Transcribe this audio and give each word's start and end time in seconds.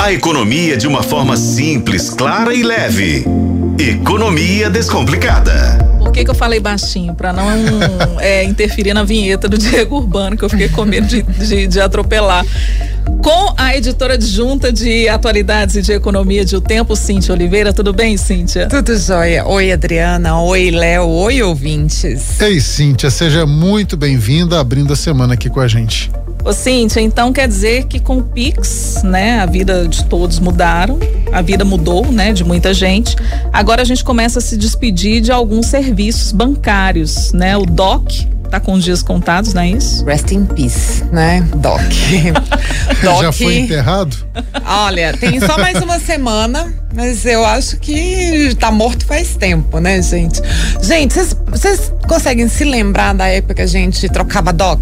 A 0.00 0.10
economia 0.14 0.78
de 0.78 0.86
uma 0.86 1.02
forma 1.02 1.36
simples, 1.36 2.08
clara 2.08 2.54
e 2.54 2.62
leve. 2.62 3.22
Economia 3.78 4.70
Descomplicada. 4.70 5.52
Por 5.98 6.10
que, 6.10 6.24
que 6.24 6.30
eu 6.30 6.34
falei 6.34 6.58
baixinho? 6.58 7.14
Para 7.14 7.34
não 7.34 7.44
é, 8.18 8.42
interferir 8.44 8.94
na 8.94 9.04
vinheta 9.04 9.46
do 9.46 9.58
Diego 9.58 9.98
Urbano, 9.98 10.38
que 10.38 10.42
eu 10.42 10.48
fiquei 10.48 10.70
com 10.70 10.86
medo 10.86 11.06
de, 11.06 11.22
de, 11.22 11.66
de 11.66 11.80
atropelar 11.82 12.46
com 13.22 13.54
a 13.58 13.76
editora 13.76 14.14
adjunta 14.14 14.72
de 14.72 15.06
atualidades 15.06 15.76
e 15.76 15.82
de 15.82 15.92
economia 15.92 16.46
de 16.46 16.56
O 16.56 16.62
Tempo, 16.62 16.96
Cíntia 16.96 17.34
Oliveira. 17.34 17.70
Tudo 17.70 17.92
bem, 17.92 18.16
Cíntia? 18.16 18.68
Tudo 18.68 18.96
jóia. 18.98 19.46
Oi, 19.46 19.70
Adriana. 19.70 20.40
Oi, 20.40 20.70
Léo. 20.70 21.06
Oi, 21.06 21.42
ouvintes. 21.42 22.40
Ei, 22.40 22.58
Cíntia, 22.58 23.10
seja 23.10 23.44
muito 23.44 23.98
bem-vinda 23.98 24.58
abrindo 24.58 24.94
a 24.94 24.96
semana 24.96 25.34
aqui 25.34 25.50
com 25.50 25.60
a 25.60 25.68
gente. 25.68 26.10
Ô 26.44 26.52
Cíntia, 26.52 27.00
então 27.00 27.32
quer 27.32 27.46
dizer 27.46 27.84
que 27.84 28.00
com 28.00 28.18
o 28.18 28.22
Pix, 28.22 29.02
né, 29.02 29.40
a 29.40 29.46
vida 29.46 29.86
de 29.86 30.04
todos 30.04 30.38
mudaram, 30.38 30.98
a 31.32 31.42
vida 31.42 31.64
mudou, 31.64 32.10
né, 32.10 32.32
de 32.32 32.42
muita 32.42 32.72
gente. 32.72 33.14
Agora 33.52 33.82
a 33.82 33.84
gente 33.84 34.02
começa 34.02 34.38
a 34.38 34.42
se 34.42 34.56
despedir 34.56 35.20
de 35.20 35.30
alguns 35.30 35.66
serviços 35.66 36.32
bancários, 36.32 37.32
né? 37.32 37.56
O 37.56 37.66
DOC 37.66 38.26
tá 38.50 38.58
com 38.58 38.72
os 38.72 38.82
dias 38.82 39.02
contados, 39.02 39.54
não 39.54 39.62
é 39.62 39.70
isso? 39.70 40.04
Rest 40.04 40.32
in 40.32 40.44
peace, 40.44 41.04
né, 41.12 41.46
Doc? 41.56 41.80
Doc 43.02 43.22
Já 43.22 43.32
foi 43.32 43.58
enterrado? 43.58 44.16
Olha, 44.66 45.16
tem 45.16 45.38
só 45.40 45.56
mais 45.56 45.80
uma 45.80 46.00
semana, 46.00 46.72
mas 46.92 47.24
eu 47.24 47.44
acho 47.44 47.76
que 47.76 48.54
tá 48.58 48.72
morto 48.72 49.06
faz 49.06 49.36
tempo, 49.36 49.78
né, 49.78 50.02
gente? 50.02 50.40
Gente, 50.82 51.14
vocês 51.46 51.92
conseguem 52.08 52.48
se 52.48 52.64
lembrar 52.64 53.14
da 53.14 53.28
época 53.28 53.54
que 53.54 53.62
a 53.62 53.66
gente 53.66 54.08
trocava 54.08 54.52
Doc? 54.52 54.80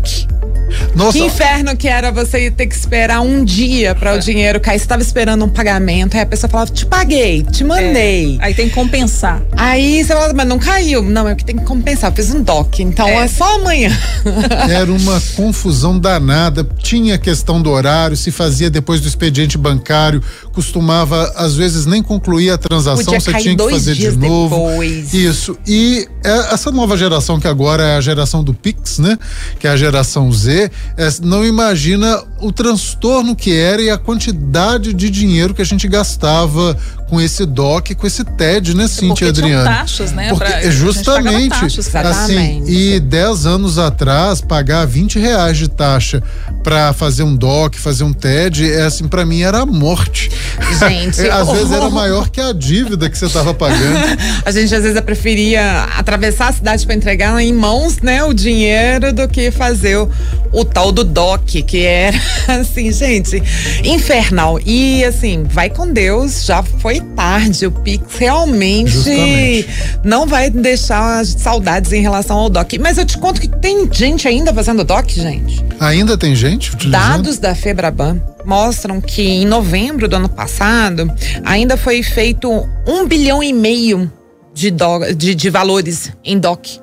Nossa. 0.95 1.19
Que 1.19 1.25
inferno 1.25 1.77
que 1.77 1.89
era 1.89 2.11
você 2.11 2.51
ter 2.51 2.67
que 2.67 2.75
esperar 2.75 3.21
um 3.21 3.45
dia 3.45 3.95
para 3.95 4.15
o 4.15 4.19
dinheiro 4.19 4.61
cair. 4.61 4.79
Você 4.79 4.85
estava 4.85 5.03
esperando 5.03 5.45
um 5.45 5.49
pagamento, 5.49 6.17
aí 6.17 6.23
a 6.23 6.27
pessoa 6.27 6.51
falava, 6.51 6.71
te 6.71 6.87
paguei, 6.87 7.43
te 7.43 7.65
mandei. 7.65 8.37
É. 8.41 8.47
Aí 8.47 8.55
tem 8.55 8.69
que 8.69 8.75
compensar. 8.75 9.43
Aí 9.57 10.05
você 10.05 10.15
fala, 10.15 10.33
mas 10.35 10.47
não 10.47 10.59
caiu. 10.59 11.03
Não, 11.03 11.29
é 11.29 11.35
que 11.35 11.45
tem 11.45 11.57
que 11.57 11.65
compensar. 11.65 12.11
Eu 12.11 12.17
fiz 12.17 12.33
um 12.33 12.43
DOC, 12.43 12.81
então 12.81 13.07
é, 13.07 13.25
é 13.25 13.29
só 13.29 13.57
amanhã. 13.57 13.97
Era 14.69 14.91
uma 14.93 15.21
confusão 15.37 15.99
danada. 15.99 16.67
Tinha 16.79 17.15
a 17.15 17.19
questão 17.19 17.61
do 17.61 17.71
horário, 17.71 18.17
se 18.17 18.31
fazia 18.31 18.71
depois 18.71 19.01
do 19.01 19.09
expediente 19.09 19.57
bancário, 19.57 20.23
costumava, 20.53 21.33
às 21.37 21.55
vezes, 21.55 21.87
nem 21.87 22.03
concluir 22.03 22.51
a 22.51 22.59
transação, 22.59 23.05
Podia 23.05 23.21
você 23.21 23.33
tinha 23.35 23.57
que 23.57 23.71
fazer 23.71 23.95
de 23.95 24.11
novo. 24.17 24.57
Depois. 24.57 25.15
Isso. 25.15 25.57
E 25.67 26.09
é, 26.25 26.55
essa 26.55 26.71
nova 26.71 26.97
geração, 26.97 27.39
que 27.39 27.47
agora 27.47 27.83
é 27.83 27.97
a 27.97 28.01
geração 28.01 28.43
do 28.43 28.53
Pix, 28.53 28.99
né? 28.99 29.19
Que 29.59 29.67
é 29.67 29.71
a 29.71 29.77
geração 29.77 30.31
Z 30.33 30.58
é, 30.97 31.09
não 31.23 31.45
imagina 31.45 32.23
o 32.41 32.53
transtorno 32.53 33.35
que 33.35 33.55
era 33.55 33.83
e 33.83 33.91
a 33.91 33.99
quantidade 33.99 34.93
de 34.93 35.11
dinheiro 35.11 35.55
que 35.55 35.63
a 35.63 35.65
gente 35.65 35.87
gastava 35.89 36.77
com 37.09 37.21
esse 37.21 37.47
DOC, 37.47 37.95
com 37.95 38.07
esse 38.07 38.23
TED, 38.23 38.77
né, 38.77 38.87
Cintia 38.87 39.31
Adriana? 39.31 39.65
taxas, 39.65 40.13
né? 40.13 40.29
Porque 40.29 40.45
pra, 40.45 40.71
justamente, 40.71 41.49
taxas, 41.49 41.95
assim, 41.95 42.65
e 42.67 43.01
10 43.01 43.47
anos 43.47 43.79
atrás, 43.79 44.41
pagar 44.41 44.87
20 44.87 45.19
reais 45.19 45.57
de 45.57 45.69
taxa 45.69 46.23
para 46.63 46.93
fazer 46.93 47.23
um 47.23 47.35
DOC, 47.35 47.77
fazer 47.77 48.05
um 48.05 48.13
TED, 48.13 48.71
é 48.71 48.83
assim, 48.83 49.09
para 49.09 49.25
mim 49.25 49.41
era 49.41 49.61
a 49.61 49.67
morte. 49.67 50.31
Gente, 50.79 51.23
às 51.31 51.49
oh. 51.49 51.53
vezes 51.55 51.73
era 51.73 51.89
maior 51.89 52.29
que 52.29 52.41
a 52.41 52.53
dívida 52.53 53.09
que 53.09 53.17
você 53.17 53.27
estava 53.27 53.55
pagando. 53.55 53.99
a 54.45 54.51
gente 54.51 54.75
às 54.75 54.83
vezes 54.83 55.01
preferia 55.01 55.85
atravessar 55.97 56.49
a 56.49 56.53
cidade 56.53 56.85
para 56.85 56.95
entregar 56.95 57.41
em 57.41 57.53
mãos, 57.53 57.99
né, 58.03 58.23
o 58.23 58.35
dinheiro 58.35 59.13
do 59.13 59.27
que 59.29 59.51
fazer 59.51 59.97
o, 59.97 60.11
o 60.53 60.65
tal 60.65 60.91
do 60.93 61.05
DOC, 61.05 61.63
que 61.63 61.85
era 61.85 62.17
assim, 62.61 62.91
gente, 62.93 63.43
infernal. 63.85 64.59
E 64.65 65.05
assim, 65.05 65.45
vai 65.45 65.71
com 65.71 65.93
Deus, 65.93 66.45
já 66.45 66.63
foi 66.63 67.01
tarde. 67.01 67.67
O 67.67 67.71
Pix 67.71 68.17
realmente 68.17 68.91
Justamente. 68.91 69.69
não 70.05 70.27
vai 70.27 70.51
deixar 70.51 71.25
saudades 71.25 71.93
em 71.93 72.01
relação 72.01 72.37
ao 72.37 72.49
DOC. 72.49 72.79
Mas 72.79 72.99
eu 72.99 73.05
te 73.05 73.19
conto 73.19 73.41
que 73.41 73.49
tem 73.49 73.89
gente 73.93 74.27
ainda 74.27 74.53
fazendo 74.53 74.85
DOC, 74.85 75.11
gente. 75.11 75.65
Ainda 75.81 76.17
tem 76.17 76.35
gente 76.35 76.75
utilizando? 76.75 77.01
Dados 77.01 77.39
da 77.39 77.55
Febraban 77.55 78.21
mostram 78.45 79.01
que 79.01 79.23
em 79.23 79.45
novembro 79.45 80.09
do 80.09 80.17
ano 80.17 80.29
passado 80.29 81.13
ainda 81.45 81.77
foi 81.77 82.03
feito 82.03 82.51
um 82.87 83.07
bilhão 83.07 83.43
e 83.43 83.53
meio 83.53 84.11
de, 84.55 84.71
do, 84.71 85.13
de, 85.15 85.35
de 85.35 85.51
valores 85.51 86.11
em 86.25 86.39
DOC 86.39 86.81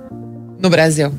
no 0.59 0.69
Brasil. 0.69 1.11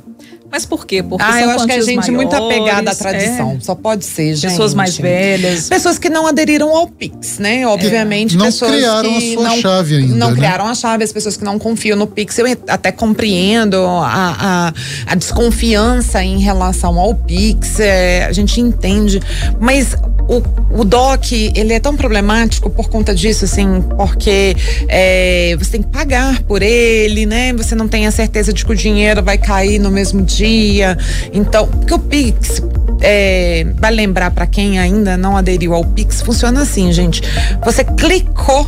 Mas 0.50 0.64
por 0.64 0.86
quê? 0.86 1.02
Porque 1.02 1.24
ah, 1.26 1.42
eu 1.42 1.50
acho 1.50 1.66
que 1.66 1.72
a 1.72 1.80
gente 1.80 2.10
maiores, 2.10 2.14
muito 2.14 2.34
apegada 2.34 2.90
à 2.90 2.94
tradição. 2.94 3.56
É. 3.58 3.60
Só 3.60 3.74
pode 3.74 4.04
ser, 4.04 4.34
gente. 4.34 4.50
Pessoas 4.50 4.74
mais 4.74 4.96
velhas. 4.96 5.68
Pessoas 5.68 5.98
que 5.98 6.08
não 6.08 6.26
aderiram 6.26 6.74
ao 6.74 6.86
Pix, 6.86 7.38
né? 7.38 7.66
Obviamente, 7.66 8.34
é. 8.34 8.38
não 8.38 8.46
pessoas 8.46 8.70
criaram 8.70 9.10
que 9.10 9.16
a 9.16 9.34
sua 9.34 9.48
não, 9.48 9.56
chave 9.58 9.96
ainda. 9.96 10.14
Não 10.14 10.30
né? 10.30 10.36
criaram 10.36 10.66
a 10.66 10.74
chave, 10.74 11.04
as 11.04 11.12
pessoas 11.12 11.36
que 11.36 11.44
não 11.44 11.58
confiam 11.58 11.96
no 11.96 12.06
Pix. 12.06 12.38
Eu 12.38 12.46
até 12.68 12.92
compreendo 12.92 13.76
a, 13.76 14.36
a, 14.38 15.12
a 15.12 15.14
desconfiança 15.14 16.22
em 16.22 16.38
relação 16.38 16.98
ao 16.98 17.14
Pix. 17.14 17.80
É, 17.80 18.24
a 18.24 18.32
gente 18.32 18.60
entende. 18.60 19.20
Mas 19.60 19.96
o, 20.28 20.42
o 20.80 20.84
DOC, 20.84 21.52
ele 21.54 21.72
é 21.72 21.80
tão 21.80 21.96
problemático 21.96 22.68
por 22.68 22.88
conta 22.88 23.14
disso, 23.14 23.44
assim, 23.44 23.82
porque 23.96 24.56
é, 24.88 25.56
você 25.58 25.72
tem 25.72 25.82
que 25.82 25.88
pagar 25.88 26.42
por 26.42 26.62
ele, 26.62 27.26
né? 27.26 27.52
Você 27.52 27.74
não 27.74 27.86
tem 27.86 28.06
a 28.06 28.10
certeza 28.10 28.52
de 28.52 28.64
que 28.64 28.72
o 28.72 28.74
dinheiro 28.74 29.22
vai 29.22 29.38
cair 29.38 29.78
no 29.78 29.90
mesmo 29.90 30.22
dia. 30.22 30.98
Então, 31.32 31.68
porque 31.68 31.94
o 31.94 31.98
Pix, 31.98 32.60
é, 33.00 33.66
vai 33.76 33.92
lembrar 33.92 34.30
para 34.32 34.46
quem 34.46 34.78
ainda 34.78 35.16
não 35.16 35.36
aderiu 35.36 35.74
ao 35.74 35.84
Pix, 35.84 36.20
funciona 36.22 36.62
assim, 36.62 36.92
gente. 36.92 37.22
Você 37.64 37.84
clicou 37.84 38.66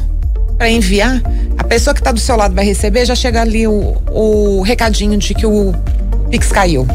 para 0.57 0.71
enviar, 0.71 1.21
a 1.57 1.65
pessoa 1.65 1.95
que 1.95 2.01
está 2.01 2.13
do 2.13 2.21
seu 2.21 2.37
lado 2.37 2.55
vai 2.55 2.65
receber, 2.65 3.05
já 3.05 3.15
chega 3.15 3.41
ali 3.41 3.67
o, 3.67 3.97
o 4.11 4.63
recadinho 4.63 5.17
de 5.17 5.35
que 5.35 5.47
o 5.47 5.73
Pix 6.31 6.49
caiu 6.49 6.87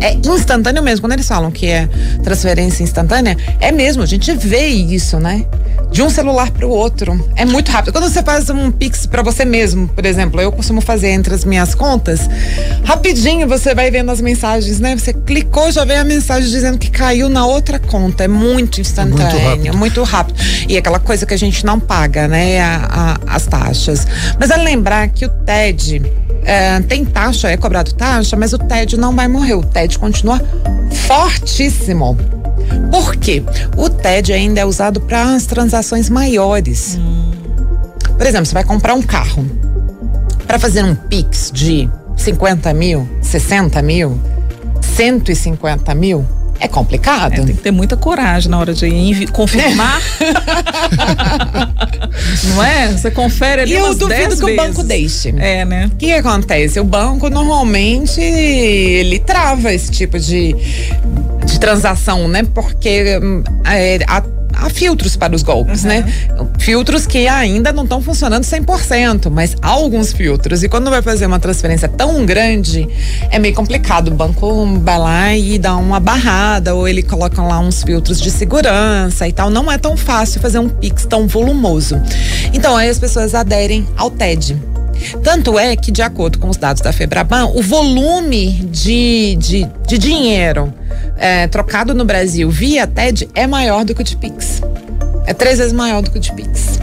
é 0.00 0.14
instantâneo 0.14 0.82
mesmo. 0.82 1.02
Quando 1.02 1.12
eles 1.12 1.26
falam 1.26 1.50
que 1.50 1.66
é 1.66 1.88
transferência 2.22 2.82
instantânea, 2.82 3.36
é 3.60 3.72
mesmo. 3.72 4.02
A 4.02 4.06
gente 4.06 4.32
vê 4.34 4.66
isso, 4.66 5.18
né? 5.18 5.44
De 5.90 6.02
um 6.02 6.10
celular 6.10 6.50
para 6.50 6.66
o 6.66 6.70
outro. 6.70 7.28
É 7.36 7.44
muito 7.44 7.70
rápido. 7.70 7.92
Quando 7.92 8.08
você 8.08 8.22
faz 8.22 8.50
um 8.50 8.70
Pix 8.70 9.06
para 9.06 9.22
você 9.22 9.44
mesmo, 9.44 9.88
por 9.88 10.04
exemplo, 10.04 10.40
eu 10.40 10.52
costumo 10.52 10.80
fazer 10.80 11.10
entre 11.10 11.34
as 11.34 11.44
minhas 11.44 11.74
contas, 11.74 12.28
rapidinho 12.84 13.48
você 13.48 13.74
vai 13.74 13.90
vendo 13.90 14.10
as 14.10 14.20
mensagens, 14.20 14.80
né? 14.80 14.96
Você 14.96 15.12
clicou, 15.12 15.70
já 15.70 15.84
vem 15.84 15.96
a 15.96 16.04
mensagem 16.04 16.50
dizendo 16.50 16.78
que 16.78 16.90
caiu 16.90 17.28
na 17.28 17.46
outra 17.46 17.78
conta. 17.78 18.24
É 18.24 18.28
muito 18.28 18.80
instantâneo, 18.80 19.24
muito 19.24 19.38
rápido. 19.38 19.76
Muito 19.76 20.02
rápido. 20.02 20.40
E 20.68 20.76
aquela 20.76 20.98
coisa 20.98 21.24
que 21.24 21.34
a 21.34 21.38
gente 21.38 21.64
não 21.64 21.78
paga, 21.80 22.28
né? 22.28 22.60
A, 22.60 23.16
a, 23.26 23.34
as 23.36 23.46
taxas. 23.46 24.06
Mas 24.38 24.50
é 24.50 24.56
lembrar 24.56 25.08
que 25.08 25.24
o 25.24 25.28
TED 25.28 26.02
é, 26.46 26.80
tem 26.82 27.04
taxa, 27.04 27.50
é 27.50 27.56
cobrado 27.56 27.92
taxa, 27.92 28.36
mas 28.36 28.52
o 28.52 28.58
TED 28.58 28.96
não 28.96 29.14
vai 29.14 29.26
morrer. 29.26 29.54
TED 29.76 29.98
continua 29.98 30.40
fortíssimo. 31.06 32.16
Por 32.90 33.14
quê? 33.16 33.42
O 33.76 33.90
TED 33.90 34.32
ainda 34.32 34.60
é 34.60 34.64
usado 34.64 35.02
para 35.02 35.34
as 35.34 35.44
transações 35.44 36.08
maiores. 36.08 36.96
Hum. 36.98 37.30
Por 38.16 38.26
exemplo, 38.26 38.46
você 38.46 38.54
vai 38.54 38.64
comprar 38.64 38.94
um 38.94 39.02
carro. 39.02 39.44
Para 40.46 40.58
fazer 40.58 40.82
um 40.82 40.94
Pix 40.94 41.50
de 41.52 41.90
50 42.16 42.72
mil, 42.72 43.06
60 43.20 43.82
mil, 43.82 44.18
150 44.80 45.94
mil, 45.94 46.24
é 46.60 46.68
complicado. 46.68 47.34
É, 47.34 47.36
tem 47.36 47.54
que 47.54 47.62
ter 47.62 47.70
muita 47.70 47.96
coragem 47.96 48.50
na 48.50 48.58
hora 48.58 48.74
de 48.74 49.26
confirmar. 49.32 50.00
Não 52.44 52.64
é? 52.64 52.88
Você 52.88 53.10
confere 53.10 53.62
ali 53.62 53.72
e 53.72 53.74
eu 53.76 53.94
duvido 53.94 54.36
que 54.36 54.44
o 54.44 54.56
banco 54.56 54.82
deixe. 54.82 55.34
É, 55.38 55.64
né? 55.64 55.90
O 55.92 55.96
que 55.96 56.12
acontece? 56.12 56.80
O 56.80 56.84
banco 56.84 57.28
normalmente 57.28 58.20
ele 58.20 59.18
trava 59.18 59.72
esse 59.72 59.90
tipo 59.90 60.18
de, 60.18 60.54
de 61.44 61.60
transação, 61.60 62.28
né? 62.28 62.42
Porque 62.54 63.18
hum, 63.22 63.42
é, 63.64 63.98
a 64.06 64.22
há 64.56 64.70
filtros 64.70 65.16
para 65.16 65.36
os 65.36 65.42
golpes, 65.42 65.82
uhum. 65.82 65.88
né? 65.88 66.12
Filtros 66.58 67.06
que 67.06 67.28
ainda 67.28 67.72
não 67.72 67.84
estão 67.84 68.00
funcionando 68.00 68.42
100%, 68.42 69.30
mas 69.30 69.54
há 69.60 69.68
alguns 69.68 70.12
filtros. 70.12 70.62
E 70.62 70.68
quando 70.68 70.90
vai 70.90 71.02
fazer 71.02 71.26
uma 71.26 71.38
transferência 71.38 71.88
tão 71.88 72.24
grande, 72.24 72.88
é 73.30 73.38
meio 73.38 73.54
complicado. 73.54 74.08
O 74.08 74.14
banco 74.14 74.66
vai 74.80 74.98
lá 74.98 75.36
e 75.36 75.58
dá 75.58 75.76
uma 75.76 76.00
barrada, 76.00 76.74
ou 76.74 76.88
ele 76.88 77.02
coloca 77.02 77.42
lá 77.42 77.60
uns 77.60 77.82
filtros 77.82 78.20
de 78.20 78.30
segurança 78.30 79.28
e 79.28 79.32
tal. 79.32 79.50
Não 79.50 79.70
é 79.70 79.76
tão 79.76 79.96
fácil 79.96 80.40
fazer 80.40 80.58
um 80.58 80.68
Pix 80.68 81.04
tão 81.04 81.28
volumoso. 81.28 82.00
Então, 82.52 82.76
aí 82.76 82.88
as 82.88 82.98
pessoas 82.98 83.34
aderem 83.34 83.86
ao 83.96 84.10
TED. 84.10 84.56
Tanto 85.22 85.58
é 85.58 85.76
que, 85.76 85.90
de 85.92 86.00
acordo 86.00 86.38
com 86.38 86.48
os 86.48 86.56
dados 86.56 86.80
da 86.82 86.92
Febraban, 86.92 87.46
o 87.54 87.62
volume 87.62 88.52
de, 88.70 89.36
de, 89.36 89.68
de 89.86 89.98
dinheiro 89.98 90.72
é, 91.18 91.46
trocado 91.46 91.94
no 91.94 92.04
Brasil 92.04 92.50
via 92.50 92.86
TED 92.86 93.28
é 93.34 93.46
maior 93.46 93.84
do 93.84 93.94
que 93.94 94.00
o 94.00 94.04
de 94.04 94.16
Pix. 94.16 94.60
É 95.26 95.34
três 95.34 95.58
vezes 95.58 95.72
maior 95.72 96.02
do 96.02 96.10
que 96.10 96.18
o 96.18 96.20
de 96.20 96.32
Pix. 96.32 96.78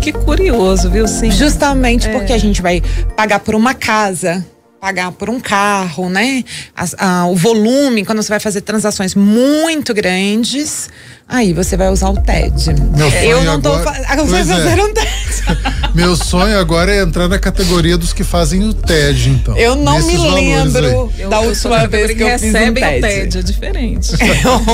Que 0.00 0.12
curioso, 0.12 0.90
viu? 0.90 1.08
Sim. 1.08 1.30
Justamente 1.30 2.08
é. 2.08 2.12
porque 2.12 2.32
a 2.32 2.38
gente 2.38 2.60
vai 2.62 2.82
pagar 3.16 3.40
por 3.40 3.54
uma 3.54 3.74
casa 3.74 4.44
pagar 4.86 5.10
por 5.10 5.28
um 5.28 5.40
carro, 5.40 6.08
né? 6.08 6.44
As- 6.76 6.94
ah, 6.98 7.26
o 7.26 7.34
volume, 7.34 8.04
quando 8.04 8.22
você 8.22 8.28
vai 8.28 8.38
fazer 8.38 8.60
transações 8.60 9.16
muito 9.16 9.92
grandes, 9.92 10.88
aí 11.28 11.52
você 11.52 11.76
vai 11.76 11.88
usar 11.88 12.10
o 12.10 12.16
TED. 12.20 12.72
Meu 12.96 13.10
sonho 13.10 13.24
Eu 13.24 13.42
não 13.44 13.60
tô 13.60 13.72
agora- 13.72 14.00
Pois 14.28 14.46
vai 14.46 14.60
é. 14.60 14.64
fazer 14.64 14.80
um 14.80 14.94
TED. 14.94 15.08
Meu 15.94 16.14
sonho 16.14 16.58
agora 16.58 16.94
é 16.94 17.02
entrar 17.02 17.26
na 17.26 17.38
categoria 17.38 17.96
dos 17.96 18.12
que 18.12 18.22
fazem 18.22 18.62
o 18.68 18.74
TED, 18.74 19.30
então. 19.30 19.56
Eu 19.56 19.74
não 19.74 19.98
me 20.06 20.16
lembro 20.16 20.84
aí. 20.86 21.15
Eu- 21.26 21.30
da 21.30 21.40
última 21.40 21.86
vez 21.86 22.14
que 22.14 22.22
eu 22.22 22.38
fiz 22.38 22.54
um 22.54 22.72
TED. 22.74 22.78
o 22.98 23.00
TED, 23.00 23.38
é 23.38 23.42
diferente. 23.42 24.12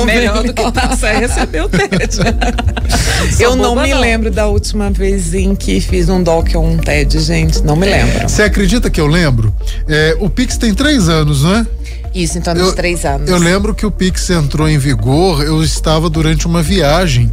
É 0.02 0.04
Melhor 0.04 0.42
do 0.42 0.52
que 0.52 0.72
passar 0.72 1.14
é 1.14 1.18
receber 1.18 1.64
o 1.64 1.68
TED. 1.68 2.18
Eu 3.38 3.56
não 3.56 3.74
me 3.76 3.92
lembro 3.94 4.30
da 4.30 4.46
última 4.46 4.90
vez 4.90 5.32
em 5.34 5.54
que 5.54 5.80
fiz 5.80 6.08
um 6.08 6.22
doc 6.22 6.48
ou 6.54 6.64
um 6.64 6.76
TED, 6.78 7.18
gente. 7.20 7.62
Não 7.62 7.76
me 7.76 7.86
lembro. 7.86 8.28
Você 8.28 8.42
acredita 8.42 8.90
que 8.90 9.00
eu 9.00 9.06
lembro? 9.06 9.54
É, 9.88 10.16
o 10.20 10.28
Pix 10.28 10.56
tem 10.56 10.74
três 10.74 11.08
anos, 11.08 11.42
não 11.42 11.54
é? 11.56 11.66
Isso, 12.14 12.36
então, 12.38 12.54
nos 12.54 12.74
três 12.74 13.04
anos. 13.04 13.28
Eu 13.28 13.38
lembro 13.38 13.74
que 13.74 13.86
o 13.86 13.90
Pix 13.90 14.28
entrou 14.30 14.68
em 14.68 14.76
vigor, 14.76 15.42
eu 15.42 15.62
estava 15.62 16.10
durante 16.10 16.46
uma 16.46 16.62
viagem 16.62 17.32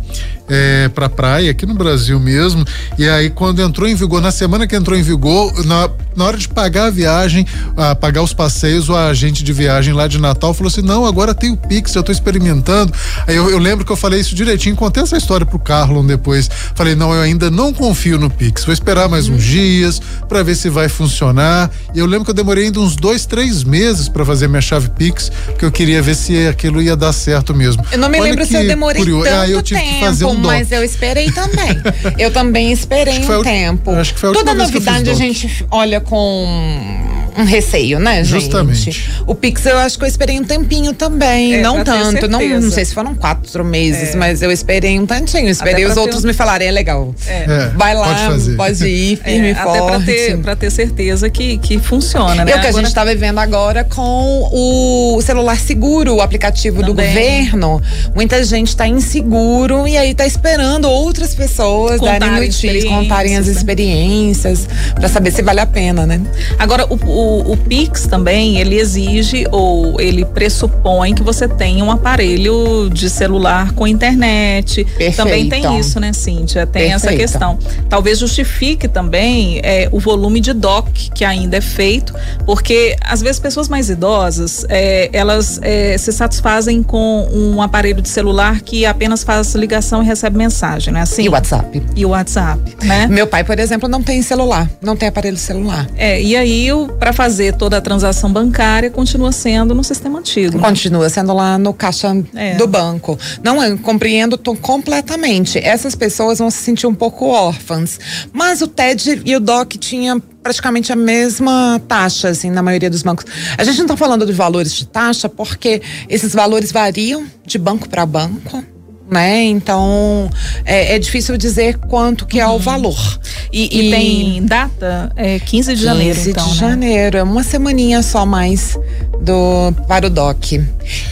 é, 0.50 0.90
pra 0.90 1.08
praia, 1.08 1.52
aqui 1.52 1.66
no 1.66 1.74
Brasil 1.74 2.20
mesmo, 2.20 2.66
e 2.98 3.08
aí 3.08 3.30
quando 3.30 3.62
entrou 3.62 3.88
em 3.88 3.96
vigor, 3.96 4.22
na 4.22 4.32
semana 4.32 4.66
que 4.68 4.76
entrou 4.76 4.98
em 4.98 5.02
vigor, 5.02 5.66
na, 5.66 5.90
na 6.16 6.26
hora 6.26 6.38
de 6.38 6.48
pagar 6.48 6.86
a 6.86 6.90
viagem, 6.90 7.46
a, 7.78 7.96
pagar 7.96 8.22
os 8.24 8.34
passeios, 8.34 8.90
o 8.90 8.96
agente 8.96 9.44
de 9.44 9.54
viagem 9.54 9.94
lá 9.94 10.08
de 10.08 10.20
Natal 10.20 10.54
falou 10.54 10.70
assim, 10.70 10.82
não, 10.82 11.06
agora 11.06 11.34
tem 11.34 11.52
o 11.52 11.58
Pix, 11.58 11.94
eu 11.96 12.04
tô 12.04 12.12
experimentando. 12.12 12.94
Aí 13.28 13.36
eu, 13.36 13.50
eu 13.50 13.60
lembro 13.60 13.86
que 13.86 13.92
eu 13.92 13.96
falei 13.96 14.20
isso 14.20 14.34
direitinho, 14.36 14.76
contei 14.76 15.04
essa 15.04 15.18
história 15.18 15.46
pro 15.46 15.60
Carlon 15.60 16.06
depois, 16.06 16.50
falei, 16.76 16.96
não, 16.96 17.14
eu 17.14 17.22
ainda 17.22 17.52
não 17.52 17.74
confio 17.74 18.18
no 18.18 18.30
Pix, 18.30 18.66
vou 18.66 18.74
esperar 18.74 19.08
mais 19.08 19.30
uns 19.30 19.44
dias 19.44 20.02
pra 20.28 20.44
ver 20.44 20.56
se 20.56 20.70
vai 20.70 20.90
funcionar, 20.90 21.70
e 21.94 22.00
eu 22.00 22.06
lembro 22.06 22.26
que 22.26 22.32
eu 22.32 22.36
demorei 22.36 22.66
ainda 22.66 22.80
uns 22.80 22.96
dois, 22.96 23.26
três 23.26 23.64
meses 23.64 24.10
pra 24.10 24.26
fazer 24.26 24.48
minha 24.48 24.62
chave 24.62 24.90
Pix, 24.90 25.32
porque 25.46 25.66
eu 25.66 25.72
queria 25.72 26.02
ver 26.02 26.16
se 26.16 26.48
aquilo 26.48 26.82
ia 26.82 26.96
dar 26.96 27.14
certo 27.14 27.54
mesmo. 27.54 27.86
Eu 27.92 27.98
não 27.98 28.10
me 28.10 28.20
Olha 28.20 28.30
lembro 28.32 28.46
se 28.46 28.52
que 28.52 28.58
eu 28.58 28.68
demorei 28.68 29.02
curioso. 29.02 29.26
tanto 29.26 29.36
Ah, 29.36 29.50
eu 29.50 29.62
tive 29.62 29.80
tempo, 29.80 29.94
que 29.94 30.00
fazer 30.00 30.26
um 30.26 30.39
mas 30.46 30.72
eu 30.72 30.84
esperei 30.84 31.32
também. 31.32 31.70
eu 32.18 32.32
também 32.32 32.72
esperei 32.72 33.20
um 33.20 33.44
tempo. 33.44 33.92
acho 33.92 34.14
que 34.14 34.20
foi 34.20 34.30
a 34.30 34.34
Toda 34.34 34.54
novidade 34.54 35.10
a 35.10 35.14
gente 35.14 35.66
olha 35.72 36.00
com 36.00 37.29
um 37.40 37.46
receio, 37.46 38.00
né, 38.00 38.24
gente? 38.24 38.42
Justamente. 38.42 39.10
O 39.26 39.34
Pix 39.36 39.66
eu 39.66 39.78
acho 39.78 39.98
que 39.98 40.04
eu 40.04 40.08
esperei 40.08 40.40
um 40.40 40.44
tempinho 40.44 40.94
também, 40.94 41.56
É, 41.56 41.62
não 41.62 41.84
tanto, 41.84 42.28
não, 42.28 42.40
não 42.42 42.72
sei 42.72 42.86
se 42.86 42.94
foram 42.94 43.16
quatro 43.16 43.64
meses, 43.64 44.16
mas 44.16 44.42
eu 44.42 44.52
esperei 44.52 45.00
um 45.00 45.06
tantinho. 45.06 45.50
Esperei 45.50 45.86
os 45.86 45.98
outros 45.98 46.24
um- 46.24 46.28
me 46.28 46.34
falarem, 46.34 46.68
é 46.68 46.72
legal. 46.72 47.14
É, 47.28 47.70
Vai 47.76 47.94
lá, 47.96 48.08
pode 48.08 48.26
fazer. 48.26 48.56
pode 48.56 48.86
ir, 48.88 49.18
firme 49.24 49.48
É, 49.48 49.50
e 49.50 49.52
até 49.52 49.64
forte. 49.64 49.88
pra 49.88 50.00
ter, 50.00 50.38
pra 50.40 50.56
ter 50.56 50.72
certeza 50.72 51.30
que, 51.30 51.58
que 51.58 51.80
funciona, 51.80 52.44
né? 52.46 52.52
É 52.52 52.56
o 52.56 52.60
que 52.60 52.66
a 52.66 52.70
Agora- 52.70 52.74
gente 52.84 52.88
está 52.88 53.04
vivendo 53.06 53.40
agora 53.40 53.84
com 53.84 54.50
o 54.52 55.22
celular 55.22 55.58
seguro, 55.60 56.16
o 56.16 56.22
aplicativo 56.22 56.82
do 56.82 56.90
Também. 56.94 57.08
governo. 57.46 57.82
Muita 58.16 58.44
gente 58.44 58.70
está 58.70 58.88
inseguro 58.88 59.88
e 59.88 59.98
aí 59.98 60.12
está 60.12 60.26
esperando 60.26 60.90
outras 60.90 61.34
pessoas 61.36 62.00
Contarem 62.00 62.20
darem 62.20 62.48
notícias, 62.48 62.84
contarem 62.86 63.38
as 63.38 63.48
experiências, 63.48 64.68
né? 64.68 64.74
para 64.96 65.08
saber 65.10 65.32
se 65.32 65.42
vale 65.42 65.60
a 65.60 65.66
pena, 65.66 66.06
né? 66.06 66.20
Agora, 66.58 66.86
o, 66.90 66.96
o, 66.96 67.29
o 67.52 67.58
Pix 67.58 68.08
também, 68.08 68.58
ele 68.60 68.80
exige 68.80 69.46
ou 69.52 70.00
ele 70.00 70.26
pressupõe 70.26 71.14
que 71.14 71.24
você 71.24 71.48
tenha 71.48 71.84
um 71.84 71.92
aparelho 71.92 72.90
de 72.90 73.10
celular 73.10 73.72
com 73.74 73.88
internet. 73.88 74.84
Perfeito. 74.86 75.16
Também 75.18 75.50
tem 75.50 75.80
isso, 75.80 76.00
né, 76.00 76.14
Cíntia? 76.14 76.66
Tem 76.66 76.94
essa 76.94 77.08
Perfeito. 77.08 77.32
questão. 77.32 77.60
Talvez 77.90 78.20
justifique 78.20 78.88
também 78.88 79.60
é, 79.64 79.90
o 79.92 80.00
volume 80.00 80.40
de 80.40 80.54
DOC 80.54 81.12
que 81.14 81.26
ainda 81.26 81.58
é 81.58 81.62
feito, 81.62 82.14
porque 82.46 82.96
às 83.02 83.22
vezes 83.22 83.40
pessoas 83.40 83.68
mais 83.68 83.90
idosas, 83.90 84.66
é, 84.70 85.10
elas 85.14 85.60
é, 85.62 85.98
se 85.98 86.12
satisfazem 86.12 86.82
com 86.84 87.28
um 87.32 87.62
aparelho 87.62 88.02
de 88.02 88.10
celular 88.10 88.62
que 88.62 88.86
apenas 88.86 89.24
faz 89.24 89.54
ligação 89.56 90.02
e 90.02 90.06
recebe 90.06 90.38
mensagem, 90.38 90.94
né? 90.94 91.02
Assim, 91.02 91.24
E 91.24 91.30
o 91.30 91.32
WhatsApp. 91.32 91.84
E 91.96 92.06
o 92.06 92.10
WhatsApp, 92.10 92.62
né? 92.84 93.08
Meu 93.08 93.28
pai, 93.28 93.44
por 93.44 93.60
exemplo, 93.60 93.88
não 93.88 94.02
tem 94.02 94.22
celular, 94.22 94.70
não 94.82 94.96
tem 94.96 95.10
aparelho 95.10 95.38
celular. 95.38 95.88
É, 95.98 96.22
e 96.22 96.36
aí, 96.36 96.70
para 97.00 97.09
fazer 97.14 97.54
toda 97.56 97.78
a 97.78 97.82
transação 97.82 98.32
bancária, 98.32 98.90
continua 98.90 99.32
sendo 99.32 99.74
no 99.76 99.84
sistema 99.84 100.20
antigo. 100.20 100.60
Continua 100.60 101.10
sendo 101.10 101.34
lá 101.34 101.58
no 101.58 101.74
caixa 101.74 102.16
É. 102.36 102.56
do 102.56 102.68
banco. 102.68 103.18
Não, 103.44 103.64
eu 103.64 103.78
compreendo 103.78 104.38
completamente. 104.62 105.58
Essas 105.60 105.96
pessoas 105.96 106.40
vão 106.40 106.50
se 106.50 106.58
sentir 106.58 106.88
um 106.88 106.96
pouco 106.96 107.26
órfãs. 107.28 108.00
Mas 108.32 108.62
o 108.62 108.68
TED 108.68 109.22
e 109.26 109.36
o 109.36 109.40
DOC 109.40 109.78
tinham 109.78 110.20
praticamente 110.42 110.92
a 110.92 110.96
mesma 110.96 111.82
taxa, 111.88 112.30
assim, 112.30 112.50
na 112.50 112.62
maioria 112.62 112.90
dos 112.90 113.04
bancos. 113.04 113.26
A 113.58 113.64
gente 113.64 113.78
não 113.78 113.86
está 113.86 113.98
falando 113.98 114.26
de 114.26 114.32
valores 114.32 114.74
de 114.74 114.88
taxa 114.88 115.28
porque 115.28 115.82
esses 116.08 116.34
valores 116.34 116.72
variam 116.72 117.26
de 117.46 117.58
banco 117.58 117.88
para 117.90 118.06
banco. 118.06 118.64
Né? 119.10 119.44
Então 119.46 120.30
é, 120.64 120.96
é 120.96 121.00
difícil 121.00 121.36
dizer 121.36 121.78
quanto 121.78 122.28
que 122.28 122.40
é 122.40 122.48
o 122.48 122.60
valor. 122.60 123.20
E, 123.52 123.88
e 123.88 123.90
tem 123.92 124.46
data? 124.46 125.12
É 125.16 125.40
15 125.40 125.76
de 125.76 125.82
janeiro, 125.84 126.16
15 126.16 126.30
então, 126.30 126.44
de 126.46 126.52
né? 126.52 126.56
janeiro, 126.60 127.18
é 127.18 127.24
uma 127.24 127.42
semaninha 127.44 128.04
só 128.04 128.24
mais 128.24 128.78
do 129.20 129.74
para 129.88 130.06
o 130.06 130.10
DOC. 130.12 130.54
E 130.54 130.64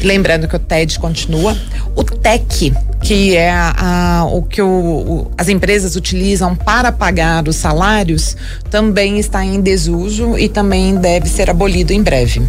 Lembrando 0.03 0.47
que 0.47 0.55
o 0.55 0.59
TED 0.59 0.99
continua. 0.99 1.57
O 1.95 2.03
TEC, 2.03 2.71
que 3.01 3.35
é 3.35 3.49
a- 3.49 3.73
a- 4.21 4.25
o 4.25 4.43
que 4.43 4.61
o- 4.61 4.67
o- 4.67 5.31
as 5.35 5.49
empresas 5.49 5.95
utilizam 5.95 6.55
para 6.55 6.91
pagar 6.91 7.47
os 7.47 7.55
salários, 7.55 8.37
também 8.69 9.17
está 9.17 9.43
em 9.43 9.59
desuso 9.59 10.37
e 10.37 10.47
também 10.47 10.95
deve 10.97 11.27
ser 11.27 11.49
abolido 11.49 11.91
em 11.91 12.03
breve. 12.03 12.43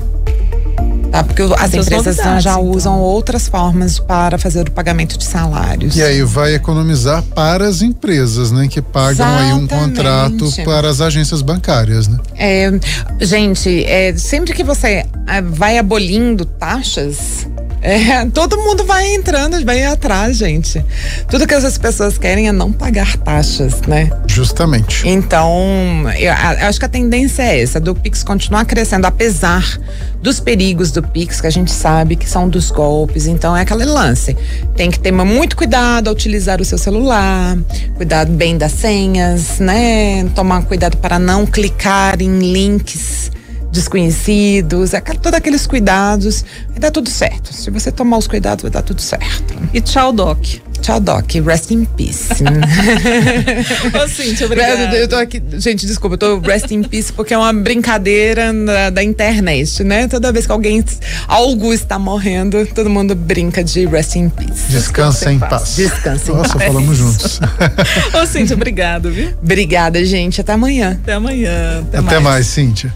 Tá? 1.11 1.25
Porque 1.25 1.43
as 1.43 1.75
empresas 1.75 2.17
novidades, 2.17 2.45
já 2.45 2.53
então. 2.53 2.71
usam 2.71 2.99
outras 3.01 3.49
formas 3.49 3.99
para 3.99 4.39
fazer 4.39 4.69
o 4.69 4.71
pagamento 4.71 5.17
de 5.17 5.25
salários. 5.25 5.97
E 5.97 6.03
aí 6.03 6.23
vai 6.23 6.55
economizar 6.55 7.23
para 7.23 7.67
as 7.67 7.83
empresas, 7.83 8.53
né? 8.53 8.69
Que 8.69 8.83
pagam 8.83 9.27
aí 9.27 9.53
um 9.53 9.65
Exatamente. 9.65 9.69
contrato 9.69 10.65
para 10.65 10.89
as 10.89 11.01
agências 11.01 11.43
bancárias, 11.43 12.09
né? 12.09 12.19
É, 12.37 12.71
gente, 13.21 13.85
é, 13.85 14.15
sempre 14.17 14.53
que 14.53 14.63
você 14.63 15.07
ah, 15.27 15.41
vai 15.41 15.79
abolindo 15.79 16.45
taxas, 16.45 17.47
é, 17.81 18.25
todo 18.27 18.57
mundo 18.59 18.85
vai 18.85 19.15
entrando, 19.15 19.65
vai 19.65 19.85
atrás, 19.85 20.37
gente. 20.37 20.85
Tudo 21.29 21.47
que 21.47 21.55
essas 21.55 21.79
pessoas 21.79 22.19
querem 22.19 22.49
é 22.49 22.53
não 22.53 22.73
pagar 22.73 23.17
taxas, 23.19 23.81
né? 23.83 24.11
Justamente. 24.27 25.07
Então, 25.09 25.53
eu, 26.17 26.33
eu 26.33 26.67
acho 26.69 26.79
que 26.79 26.85
a 26.85 26.89
tendência 26.89 27.43
é 27.43 27.63
essa, 27.63 27.79
do 27.79 27.95
Pix 27.95 28.23
continuar 28.23 28.65
crescendo, 28.65 29.07
apesar 29.07 29.79
dos 30.21 30.41
perigos 30.41 30.91
do 30.91 31.03
Pix, 31.03 31.41
que 31.41 31.47
a 31.47 31.51
gente 31.51 31.71
sabe 31.71 32.17
que 32.17 32.29
são 32.29 32.49
dos 32.49 32.71
golpes. 32.71 33.27
Então, 33.27 33.57
é 33.57 33.63
aquele 33.63 33.85
lance. 33.85 34.37
Tem 34.77 34.91
que 34.91 34.99
ter 34.99 35.13
muito 35.13 35.57
cuidado 35.57 36.09
ao 36.09 36.15
utilizar 36.15 36.61
o 36.61 36.65
seu 36.65 36.79
celular, 36.79 37.57
cuidar 37.97 38.27
bem 38.27 38.59
das 38.59 38.73
senhas, 38.73 39.61
né? 39.61 40.25
Tomar 40.35 40.63
cuidado 40.63 40.97
para 40.97 41.19
não 41.19 41.47
clicar 41.47 42.21
em 42.21 42.53
links 42.53 43.31
desconhecidos, 43.71 44.93
todos 45.23 45.35
aqueles 45.35 45.67
cuidados, 45.67 46.45
vai 46.69 46.79
dar 46.79 46.91
tudo 46.91 47.09
certo. 47.09 47.53
Se 47.53 47.71
você 47.71 47.91
tomar 47.93 48.19
os 48.19 48.27
cuidados, 48.27 48.63
vai 48.63 48.71
dar 48.71 48.83
tudo 48.83 49.01
certo. 49.01 49.55
E 49.73 49.81
tchau, 49.81 50.13
Doc. 50.13 50.39
Tchau, 50.81 51.01
Doc. 51.01 51.35
Rest 51.45 51.71
in 51.71 51.85
peace. 51.85 52.29
Ô, 53.93 54.09
Cíntia, 54.09 54.47
obrigada. 54.47 54.97
Eu 54.97 55.09
tô 55.09 55.17
aqui, 55.17 55.43
gente, 55.55 55.87
desculpa, 55.87 56.15
eu 56.15 56.19
tô 56.19 56.39
rest 56.41 56.71
in 56.71 56.83
peace 56.83 57.13
porque 57.13 57.35
é 57.35 57.39
uma 57.39 57.53
brincadeira 57.53 58.53
da, 58.53 58.91
da 58.91 59.05
internet, 59.05 59.83
né? 59.85 60.09
Toda 60.09 60.33
vez 60.33 60.47
que 60.47 60.53
alguém, 60.53 60.85
algo 61.27 61.75
está 61.75 61.99
morrendo, 61.99 62.65
todo 62.67 62.89
mundo 62.89 63.15
brinca 63.15 63.63
de 63.63 63.87
rest 63.87 64.17
in 64.17 64.29
peace. 64.29 64.71
Descansa 64.71 65.33
em 65.33 65.39
paz. 65.39 65.77
Descansa 65.77 66.31
em 66.31 66.35
Nossa, 66.35 66.59
paz. 66.59 66.67
falamos 66.67 66.97
juntos. 66.97 67.41
Ô, 68.15 68.27
Cíntia, 68.27 68.55
obrigado, 68.55 69.11
viu? 69.11 69.31
Obrigada, 69.43 70.03
gente. 70.05 70.41
Até 70.41 70.53
amanhã. 70.53 70.99
Até 71.03 71.15
amanhã. 71.15 71.85
Até, 71.89 71.99
Até 71.99 72.19
mais, 72.21 72.47
Cíntia. 72.47 72.95